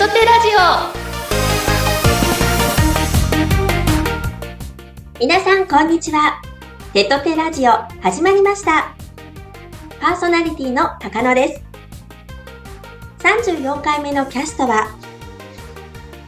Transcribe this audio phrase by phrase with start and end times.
[0.00, 0.60] トテラジオ。
[5.20, 6.40] 皆さんこんにちは。
[6.94, 8.96] テトテラジオ始まりました。
[10.00, 11.62] パーソナリティの高野です。
[13.18, 14.86] 34回目のキャストは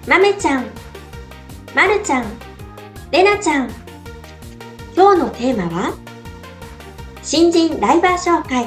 [0.07, 0.67] まめちゃん
[1.75, 2.27] まるちゃん
[3.11, 3.71] れなちゃん。
[4.95, 5.97] 今日のテーマは
[7.23, 8.67] 新人ライバー紹介。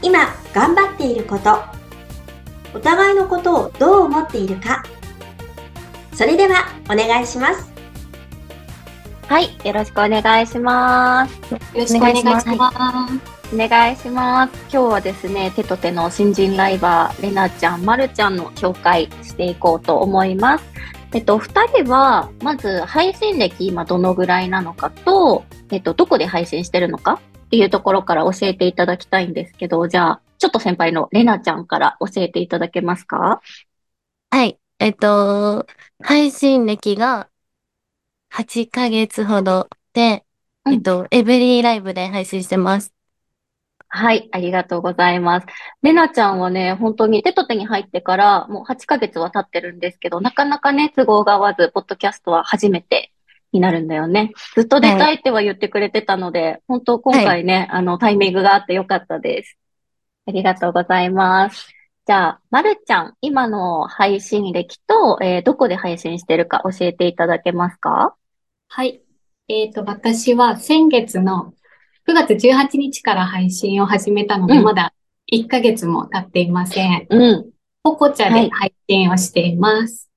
[0.00, 1.77] 今頑張っていること。
[2.74, 4.84] お互いのことをどう思っているか
[6.12, 7.78] それではお願いします
[9.28, 11.52] はい、よろしくお願いします。
[11.52, 12.48] よろしくお願いします。
[13.52, 14.52] お願いします。
[14.70, 20.64] 今日はですね、手と手の新人ライバー、れなちゃん、まるちゃんの紹介していこうと思います。
[21.12, 33.40] えっと、二人は、まず配信歴今どのぐらいなのかと、えっと、どこで配信してるのかっていうところから教えていただきたいんですけど、じゃあ、ちょっと先輩のれなちゃんから教えていただけますか？
[34.30, 34.58] はい。
[34.80, 35.66] えっと、
[36.00, 37.28] 配信歴が
[38.30, 40.24] 8ヶ月ほどで、
[40.66, 42.94] えっと、エブリーライブで配信してます。
[43.88, 45.46] はい、ありがとうございます。
[45.82, 53.12] レナちゃんはね、本当に手と手に入ってからもう8ヶ月は経ってるんですけど、なかなかね、都合が合わず、ポッドキャストは初めて
[53.50, 54.32] になるんだよね。
[54.54, 59.56] ずっと出たいっては言ってくれてたので、はい、本当今回ね、はい、あの、タイミングがあってよかったです。
[60.28, 61.74] ありがとうございます。
[62.06, 68.14] じゃあ、まるちゃん、今の配信歴と、えー、どこで配信してるか教えていただけますか？
[68.68, 69.00] はい。
[69.48, 71.54] えっ、ー、と、私は先月の
[72.06, 74.92] 9月18日から配信を始めたので、うん、まだ
[75.32, 77.06] 1ヶ月も経っていません。
[77.08, 77.50] うん。
[77.82, 80.10] ポコチャで配信をしています。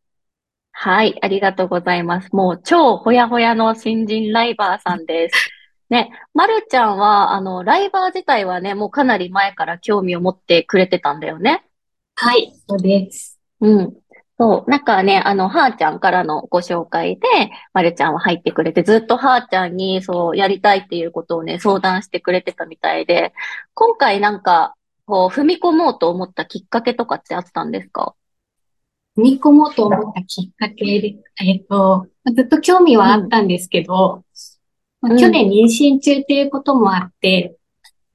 [0.73, 2.29] はい、はい、ありがとうございます。
[2.33, 5.49] もう超ほやほやの新人ライバーさんです。
[5.91, 11.65] ね、まるちゃんは、あの、ライバー自体はね、もうかなり前から興味を持ってくれてたんだよね。
[12.15, 13.39] はい、そうです。
[13.59, 13.93] うん。
[14.39, 14.71] そう。
[14.71, 17.27] なんかね、あの、はーちゃんからのご紹介で、
[17.73, 23.33] まるちゃんは入ってくれて、ずっとはーちゃんに、そう、やりたいっていうことをね、相談してくれてたみたいで、
[23.73, 28.15] 今回なんか、こう、踏み込もうと思ったきっかけとかってあったんですか？
[29.17, 34.23] 踏み込もうと思ったきっかけで、えっ、と、ずっと興味はあったんですけど、
[35.01, 37.55] まあ、去年妊娠中っていうこともあって、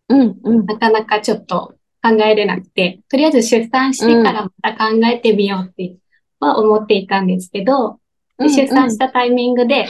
[0.09, 0.67] うん、うん。
[0.67, 5.97] なかなかちょっと考えれなくて、とりあえず出産してからまた考えてみようって
[6.39, 7.99] は思っていたんですけど、
[8.39, 9.87] で出産したタイミングで、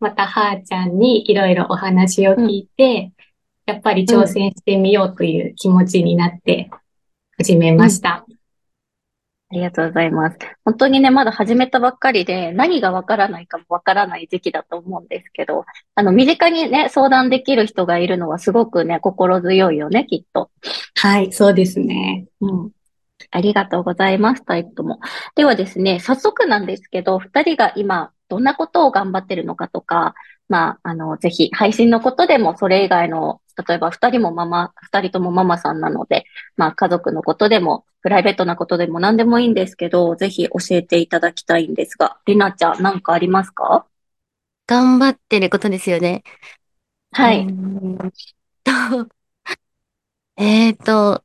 [0.00, 3.12] またはーちゃんにいろいろお話を聞いて、
[3.66, 6.70] やっぱり挑戦してみようという気持ちになって
[7.38, 8.24] 始めました。
[9.50, 10.38] ありがとうございます。
[10.64, 15.64] 本当にね、まだ始めたばっかりで、何がわからないかもわからない時期だと思うんですけど、
[15.96, 20.50] あの、身近にね、相談できる人がいるのはすごくね、心強いよね、きっと。
[20.94, 22.26] はい、そうですね。
[22.40, 22.70] うん。
[23.32, 25.00] ありがとうございます、タイプとも。
[25.34, 30.14] ではですね、早速なんですけど、二人が今、どんなことを頑張ってるのかとか、
[30.48, 36.24] まあ、あの、ぜひ、配信のことでも、それ以外の例えば二人もママ、二人ともママさんなので、
[36.56, 43.86] まあ家族のことでも、プライベートなことでも何でもいいんですけど、ぜひ教えていただきたいんですが、りなちゃん何かありますか？
[44.66, 46.22] 頑張ってることですよね。
[47.12, 47.46] はい。
[50.36, 51.24] えっと、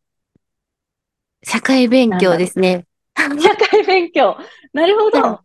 [1.43, 2.85] 社会勉強ですね。
[3.15, 4.35] 社会勉強。
[4.73, 5.39] なるほど。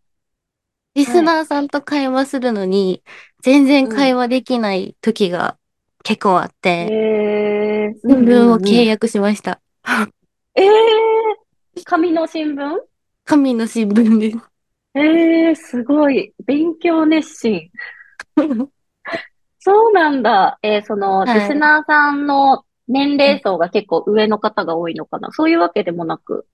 [0.95, 3.05] リスナーさんと会話するのに、
[3.43, 5.57] 全然会話できない時が
[6.03, 9.61] 結構あって、えー、新聞を契約しました。
[10.55, 12.79] ええー、紙の新聞？
[13.25, 14.39] 紙の新聞です。
[14.95, 16.33] ええー、すごい。
[16.45, 17.71] 勉強熱心。
[19.61, 20.59] そうなんだ。
[20.63, 25.31] えー、その、リスナーさんの年齢層が結構上の方が多いのかな？
[25.31, 26.47] そういうわけでもなく。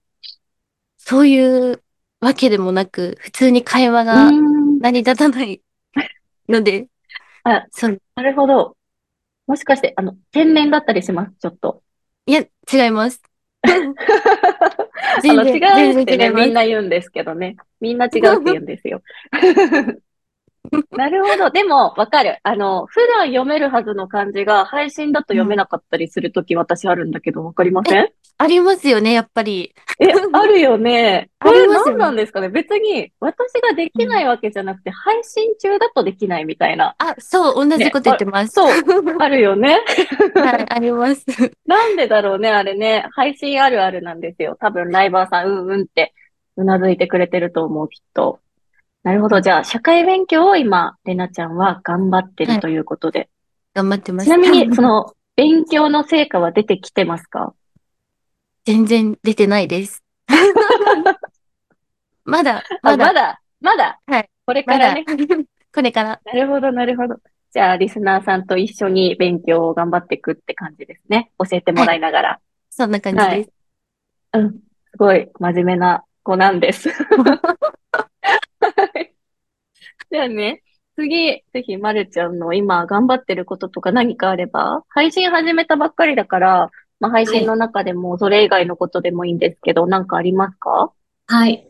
[0.97, 1.81] そういう
[2.19, 5.61] わけでもなく、普通に会話が成り立たない
[6.47, 6.87] ので。
[7.43, 7.99] あ、そう。
[8.15, 8.76] なるほど。
[9.47, 11.31] もしかして、あの、天然だったりします？
[11.39, 11.81] ちょっと。
[12.25, 13.21] いや、違います。
[13.63, 13.69] あ
[15.23, 15.57] の、違
[15.97, 17.55] うってね、みんな言うんですけどね。
[17.79, 18.11] みんな違うっ
[18.43, 19.01] て言うんですよ。
[20.97, 21.49] なるほど。
[21.49, 22.37] でも、わかる。
[22.43, 28.09] あの、普段読めるはずの漢字が配信だと読めなかったりするとき、私あるんだけど、わかりません？
[28.39, 29.73] ありますよね、やっぱり。
[29.99, 31.29] え、 あるよね。
[31.39, 32.49] これ何なんですかね？
[32.49, 36.95] 別に、私ができないわけじゃなくて、配信中だとできないみたいな。
[36.99, 38.53] あ、そう、同じこと言ってます。
[38.53, 38.71] そう、
[39.19, 39.79] あるよね。
[40.35, 41.25] はい、あります。
[41.65, 43.07] なんでだろうね、あれね。
[43.11, 44.55] 配信あるあるなんですよ。
[44.59, 46.13] 多分、ライバーさん、うんうんって、
[46.57, 48.39] うなずいてくれてると思う、きっと。
[49.03, 49.41] なるほど。
[49.41, 53.19] じゃあ、社会勉強を今、レナちゃんは頑張ってるということで。
[53.19, 53.29] はい、
[53.75, 54.25] 頑張ってます。
[54.25, 57.53] ちなみに、 その、勉強の成果は出てきてますか？
[58.65, 60.03] 全然出てないです。
[62.25, 64.29] まだ、あ、まだ、まだ、まだ、はい。
[64.45, 65.05] これからね。、
[65.73, 66.19] これから。
[66.25, 67.15] なるほど、なるほど。
[67.53, 71.31] じゃあ、リスナーさんと一緒に勉強を頑張っていくって感じですね。
[71.39, 72.39] 教えてもらいながら。
[72.69, 73.51] そんな感じです。
[74.33, 74.51] うん。
[74.51, 76.89] すごい真面目な子なんです。
[78.75, 79.13] は い
[80.11, 80.63] じゃあね、
[80.95, 90.91] 次、ぜひ、まるちゃんの今頑張ってることとか何かあれば、配信始めたばっかりだから、まあ、配信の中でもそれ以外のことでもいいんですけど、なんかありますか？
[91.27, 91.67] はい。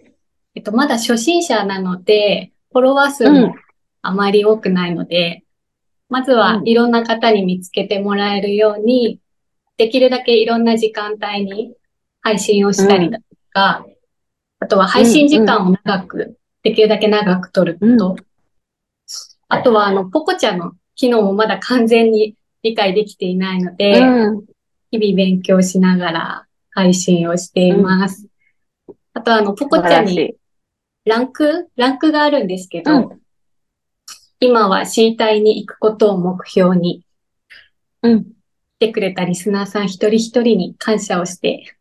[0.55, 3.41] えっと、まだ初心者なので、フォロワー数うん。
[3.41, 3.55] も
[4.01, 5.43] あまり多くないので、
[6.09, 6.67] まずはうん。
[6.67, 9.19] いろんな方に見つけてもらえるように、
[9.77, 11.75] できるだけいろんな時間帯に
[12.21, 13.85] 配信をしたりだとか、
[14.59, 16.36] あとは配信時間を長く、
[16.67, 18.17] できるだけ長く取ること。
[19.47, 24.45] あとは、あの、ポコちゃんの機能もまだ完全に理解できていないので、うん。
[24.91, 28.27] 日々勉強しながら配信をしています。
[29.13, 30.35] あと、あの、ポコちゃんに。
[31.05, 31.69] ランク？
[31.77, 33.21] ランクがあるんですけど、うん
[34.39, 37.01] 今は C 隊に行くことを目標に、
[38.03, 38.23] うん。
[38.25, 38.27] 来
[38.79, 41.75] てくれたリスナーさん一人一人に感謝をして、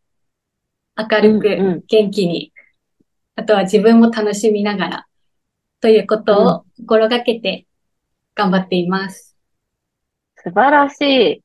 [0.97, 2.53] 明るうんうんく元気に、
[3.37, 5.07] あとは自分も楽しみながら、
[5.79, 7.67] ということを心がけて
[8.33, 9.37] 頑張っています。
[10.43, 11.33] 素晴らしい。
[11.33, 11.43] い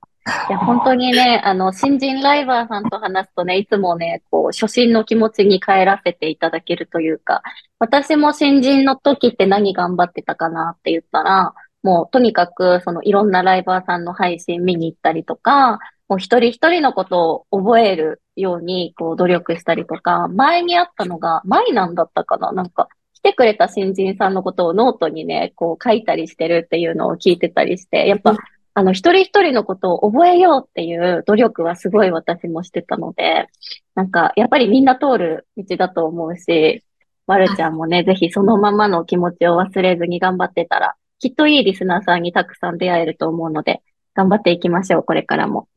[0.50, 7.42] や、本当にね、あの、新人ライバーさんと話すとね、いつもね、こう、初心の気持ちに帰らせていただけるというか、
[7.78, 11.52] 私も新人の時って何頑張ってたかなって言ったら、
[11.82, 15.78] もうとにかく、そのいろんなライバーさんの配信見に行ったりとか、
[16.10, 22.52] 一人一人のことを覚えるように、こう、努力したりとか、前にあったのが、マイなんだったかな？
[22.52, 28.36] なんか、来てくれた新人さんのことをノートにね、こう書いたりしてるっていうのを聞いてたりして、やっぱ、
[28.74, 33.46] あの、一人一人のことを覚えようっていう努力はすごい私もしてたので、
[33.94, 36.82] なんか、やっぱりみんな通る道だと思うし、
[37.26, 43.80] まるちゃんもね、ぜひそのままの気持ちを忘れずに頑張ってたら、きっといいリスナーさんにたくさん出会えると思うので、
[44.14, 45.68] 頑張っていきましょう、これからも。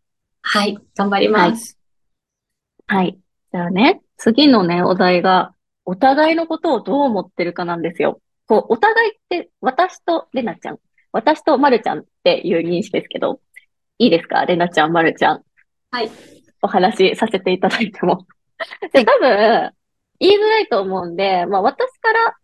[0.48, 1.78] はい、頑張ります。
[2.86, 3.18] はい。
[3.52, 5.56] じゃあね、次のね、お題が、
[5.86, 8.22] お互いのことをどう思ってるかなんですよ。
[8.48, 10.78] こう、お互いって、私とレナちゃん、
[11.12, 13.42] 私とまるちゃんっていう認識ですけど、
[13.98, 14.46] いいですか？
[14.46, 15.42] レナちゃん、まるちゃん。
[15.90, 16.12] はい。
[16.62, 18.28] お話しさせていただいても。
[18.94, 19.72] で、多分、
[20.20, 22.36] 言いづらいと思うんで、まあ私から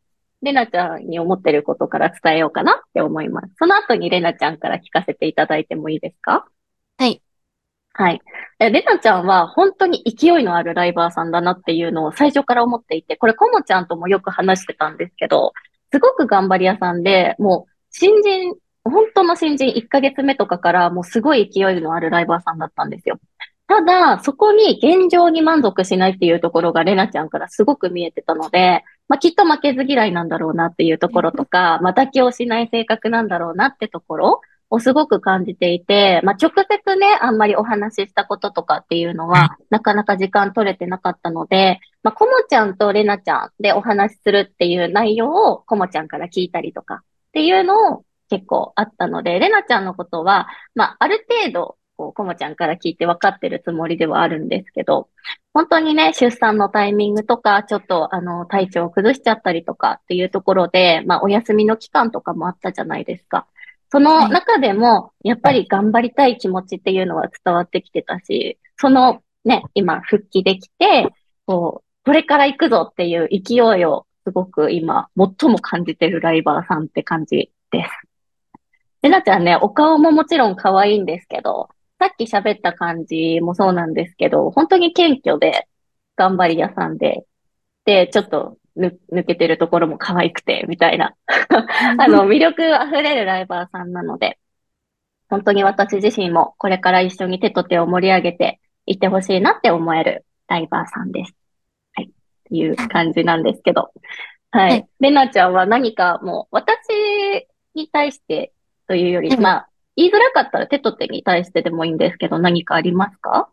[0.42, 3.54] レナちゃんに思ってることから伝えようかなって思います。
[3.60, 6.48] その後にレナちゃんから聞かせていただいてもいいですか？
[6.98, 7.22] はい。
[7.94, 8.22] はい。
[8.60, 15.54] えレナちゃんは本当に勢いのあるライバーさんだなっていうのを最初から思っていて、これコモちゃんともよく話してたんですけど、
[15.92, 23.20] すごく頑張り屋さんで、もう新人、本当の新人1ヶ月目とかからもうすごい勢いのあるライバーさんだったんですよ。
[23.68, 34.42] ただ、そこに現状に満足しないっていうところがレナちゃんからすごく見えてたので、まあ、きっと負けず嫌いなんだろうなっていうところとか、まあ、妥協しない性格なんだろうなってところ
[34.72, 47.00] をすごく感じていて、まあ、直接ね、あんまりお話ししたこととかっていうのは、なかなか時間取れてなかったので、まあ、コモちゃんとレナちゃんでお話しするっていう内容をコモちゃんから聞いたりとかっ
[47.34, 55.10] ていうのを結構あったので、レナちゃんのことは、まあ、ある程度、こう、コモちゃんから聞いて分かってるつもりではあるんですけど、
[55.54, 63.48] 本当にね、出産のタイミングとか、ちょっと、あの、体調を崩しちゃったりとかっていうところで、まあ、お休みの期間とかもあったじゃないですか。
[63.92, 71.10] その中でも、やっぱり頑張りたい気持ちっていうのは伝わってきてたし、そのね、今復帰できて、
[71.46, 77.90] こう、これから行くぞっていう勢いをすごく今、最も感じてるライバーさんって感じです。
[79.02, 81.68] レナちゃんね、お顔ももちろん可愛いんですけど、
[82.00, 85.68] さっき喋った感じもそうなんですけど、本当に謙虚で、
[86.16, 87.26] 頑張り屋さんで、
[87.84, 94.38] で、ちょっとぬ抜けてるところも可愛くて、みたいな、 あの、魅力あふれるライバーさんなので、
[95.30, 101.34] 本当に私自身もこれから一緒に手と手を盛り上げていってほしいなって思えるライバーさんです。
[101.94, 102.06] はい。
[102.06, 102.10] っ
[102.46, 103.92] ていう感じなんですけど。
[104.52, 104.86] ははいい。
[105.00, 106.78] レナちゃんは何かもう、私
[107.74, 108.52] に対して
[108.88, 113.50] というより、はいまあ、言いづらかったら手と手に対してでもいいんですけど、何かありますか？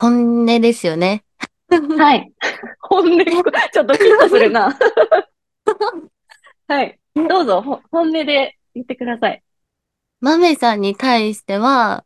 [0.00, 1.24] 本音ですよね。
[1.98, 2.32] はい。
[2.80, 4.76] 本音、ちょっとキッとするな。
[6.68, 6.98] はい。
[7.28, 9.42] どうぞ、ほ本音で言ってください。
[10.20, 12.04] マメさんに対しては、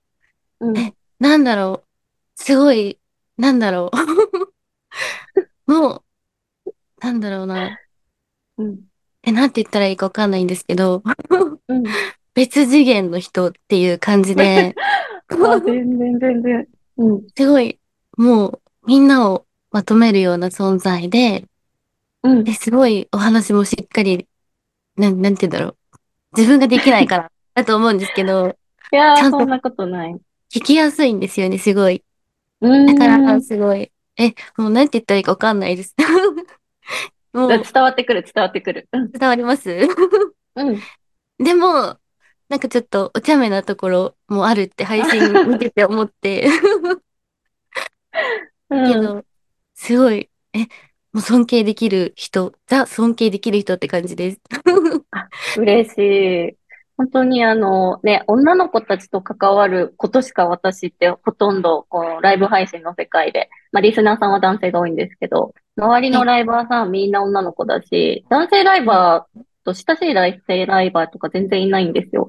[0.60, 0.78] うん。
[0.78, 2.42] えなんだろう。
[2.42, 2.98] すごい、
[3.36, 3.96] なんだろう。
[5.70, 6.04] も
[6.66, 7.78] う、なんだろうな。
[8.58, 8.80] うん。
[9.22, 11.02] え、なんて言ったらいいかわかんないんですけど、
[11.68, 11.84] うん。
[12.34, 14.74] 別次元の人っていう感じで、
[15.28, 16.68] あ、全然全然。
[16.96, 17.26] うん。
[17.36, 17.78] すごい、
[18.16, 21.46] もう、みんなをまとめるような存在で、
[22.22, 22.44] うん。
[22.44, 24.28] で、すごいお話もしっかり、
[24.96, 25.76] なん、なんて言うんだろう。
[26.36, 28.56] 自分ができないから だと思うんですけど、
[28.92, 30.20] いやー、そんなことない。
[30.52, 32.04] 聞きやすいんですよね、すごい。
[32.60, 32.86] うーん。
[32.86, 33.90] だから、すごい。
[34.16, 35.94] え、もうなんて言ったらいいかわかんないです。
[37.32, 38.88] もう、伝わってくる、伝わってくる。
[38.92, 39.12] うん。
[39.12, 39.70] 伝わります？
[40.56, 40.80] うん。
[41.38, 41.98] でも、
[42.48, 46.48] なんかちょっとお茶目なところもあるって配信見てて思って。
[48.68, 49.24] けど、
[49.82, 50.66] すごい、え、も
[51.14, 54.40] う尊敬できる人、ザ尊敬できる人って感じです。
[55.56, 55.98] 嬉し
[56.50, 56.56] い。
[56.98, 72.28] 本当にあのね、女の子たちと関わることしか私ってほとんどこのライブ配信の世界で、まあリスナーさんは男性が多いんですけど、周りのライバーさんみんな女の子だし、男性ライバーと親しい男性ライバーとか全然いないんですよ。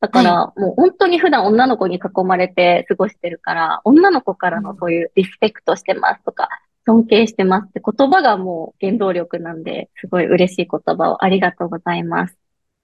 [0.00, 6.50] だからもう本当に普段女の子に囲まれて過ごしてるから、女の子からのそういうリスペクトしてますとか、
[6.90, 12.36] 尊敬してますって言葉がもう原動力なんで、すごい嬉しい言葉をありがとうございます。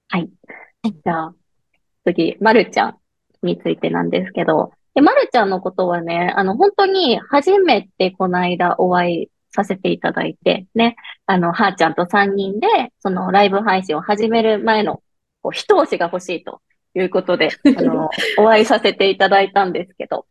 [0.08, 0.30] はい。
[0.84, 1.34] じゃあ、
[2.04, 2.98] 次、まるちゃん
[3.42, 10.96] についてなんですけど、で、まるちゃんのことはね、あの、本当に初めてこの間お会いさせていただいて、ね、
[11.26, 12.68] あの、はーちゃんと3人で、
[13.00, 15.02] そのライブ配信を始める前の、
[15.42, 16.62] こう、一押しが欲しいと
[16.94, 18.08] いうことで、あの、
[18.38, 20.26] お会いさせていただいたんですけど、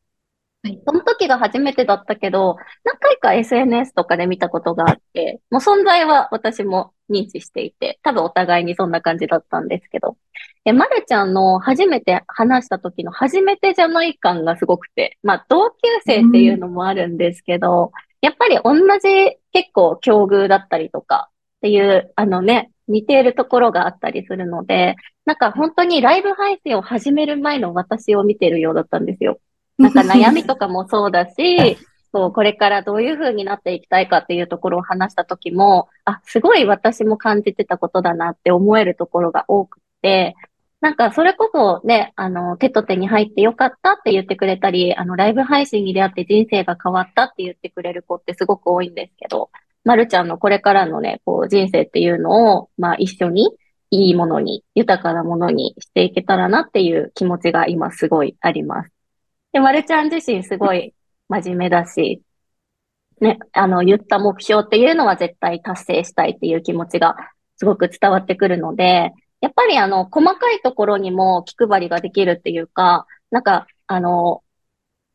[0.86, 10.18] その時が初めてだったけど、何回か SNS とかで見たことがあって、もう存在は私も認知していて、多分お互いにそんな感じだったんですけど、
[10.66, 17.92] え、まるちゃんの初めて話した時の初めてじゃない感がすごくて、まあ同級生っていうのもあるんですけど、
[18.22, 24.96] やっぱり同じ結構境遇だったりとかっていう、あのね、似ているところがあったりするので、
[25.26, 29.40] なんか本当にライブ配信を始める前の私を見てるようだったんですよ。
[29.78, 31.78] なんか悩みとかもそうだし、
[32.14, 40.36] そう、これからどういう風になっていきたいかっていうところを話した時も、あ、すごい私も感じてたことだなって思えるところが多くて、
[40.82, 49.50] なんかそれこそね、あの、手と手に入ってよかったって言ってくれたり、あの、ライブ配信に出会って人生が変わったって言ってくれる子ってすごく多いんですけど、
[49.84, 53.50] まるちゃんのこれからのね、こう人生っていうのを、まあ一緒に
[53.90, 58.95] いいものに、豊かなものにしていけたらなっていう気持ちが今すごいあります。
[59.56, 60.94] で、まるちゃん自身すごい
[61.30, 62.22] 真面目だし、
[63.22, 67.16] ね、あの、言った目標っていうのは絶対達成したいっていう気持ちが
[67.56, 74.44] すごく伝わってくるので、やっぱりあの、細かいところにも気配りができるっていうか、なんか、あの、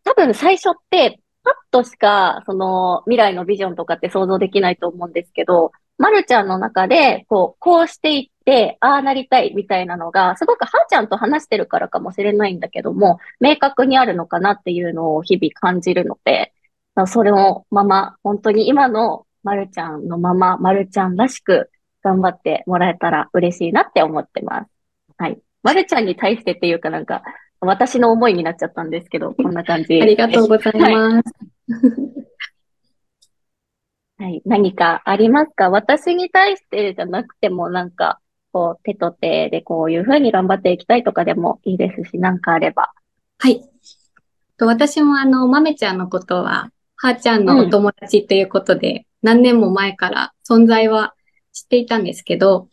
[0.05, 16.53] 多分最初って、パッとしか、その、未来のビジョンとかって想像できないと思うんですけど、まるちゃんの中で、こう、こうしていって、ああなりたいみたいなのが、すごくはーちゃんと話してるからかもしれないんだけども、明確にあるのかなっていうのを日々感じるので、
[17.07, 21.71] それをまま、本当に今のまるちゃんのまま、まるちゃんらしく
[22.03, 24.71] 頑張ってもらえたら嬉しいなって思ってます。
[25.19, 25.39] はい。
[25.63, 27.23] まるちゃんに対してっていうかなんか、
[27.61, 30.01] 私の思いになっちゃったんですけど、 こんな感じ。
[30.01, 31.33] ありがとうございます。
[34.19, 34.43] はい。
[34.45, 35.71] 何かありますか？
[35.71, 38.21] 私に対してじゃなくても、なんか、
[38.53, 42.93] こう、手と手でこういう風に頑張っていきたいとかでもいいですし、なんかあれば。
[43.39, 43.63] はい。
[44.59, 51.15] と私もあの、まめちゃんのことは、はーちゃんのお友達ということで、何年も前から存在は
[51.53, 52.69] 知っていたんですけど、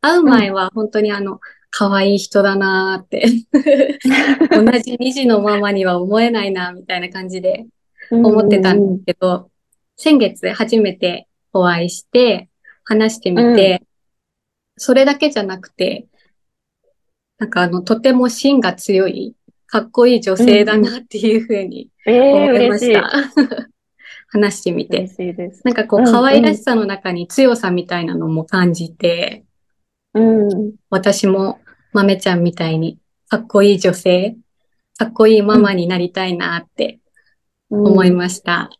[0.00, 3.26] 会う前は本当にあの、可愛い人だなーって、
[4.50, 7.66] 同じ2児のママには思えないな、みたいな感じで
[8.10, 9.50] 思ってたんですけど、
[9.96, 12.48] 先月初めてお会いして、
[12.84, 13.82] 話してみて、
[14.76, 16.06] それだけじゃなくて、
[17.38, 19.34] なんかあの、とても芯が強い、
[19.66, 23.10] かっこいい女性だなっていうふうにええ思いま嬉した。
[24.28, 25.08] 話してみて。
[25.64, 29.44] なんかこう、うんうん可愛らしさの中に強さみたいなのも感じて、
[30.14, 30.74] うん。
[30.88, 31.58] 私も
[31.92, 34.36] 豆ちゃんみたいにかっこいい女性、
[34.98, 37.00] かっこいいママになりたいなって
[37.70, 38.70] 思いました。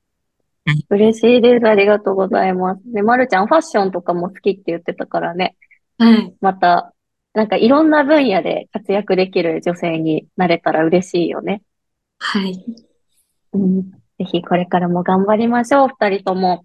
[0.88, 1.67] 嬉しいです。
[1.67, 2.81] ありがとうございます。
[2.93, 5.57] で、まるちゃんファッションとかも好きって言ってたからね、
[5.99, 6.35] はい。
[6.41, 6.93] また、
[7.33, 11.62] なんかいろんな分野で活躍できる女性になれたら嬉しいよね。
[12.19, 12.65] はい。
[13.53, 13.91] うん。
[13.91, 16.65] ぜひこれからも頑張りましょう、二人とも。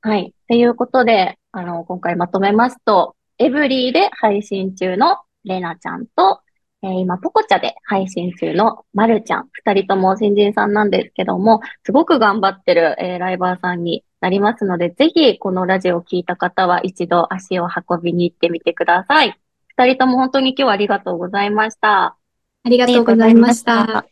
[0.00, 0.34] はい。
[0.34, 6.40] っていうことで、あの、今回まとめますと、エブリーで配信中のレナちゃんと、
[6.82, 19.38] えー今、ポコチャで配信中のまるちゃん、二人とも新人さんなんですけども、すごく頑張ってる、えーライバーさんになりますので、ぜひこのラジオを聞いた方は一度足を運びに行ってみてください。
[19.68, 22.16] 二人とも本当に今日はありがとうございました。
[22.64, 24.06] ありがとうございました。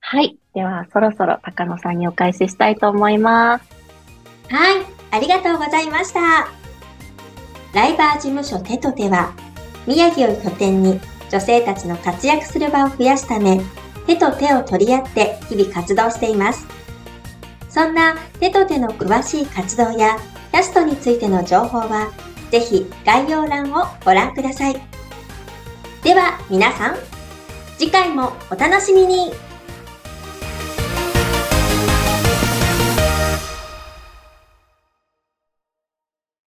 [0.00, 0.38] はい。
[0.54, 3.64] では、そろそろ高野さんにお返ししたいと思います。
[4.48, 6.48] はい、ありがとうございました。
[7.74, 9.34] ライバー事務所テトテは、
[9.86, 13.60] 宮城を拠点に女性たちの活躍する場を増やすため、
[14.06, 16.77] 手と手を取り合って日々活動しています。
[17.78, 20.16] そんな手と手の詳しい活動や
[20.50, 22.10] キャストについての情報は、
[22.50, 24.74] ぜひ概要欄をご覧ください。
[26.02, 26.96] では皆さん、
[27.78, 29.30] 次回もお楽しみに